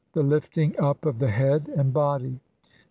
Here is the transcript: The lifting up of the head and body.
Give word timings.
The 0.13 0.23
lifting 0.23 0.73
up 0.79 1.05
of 1.05 1.19
the 1.19 1.29
head 1.29 1.69
and 1.77 1.93
body. 1.93 2.39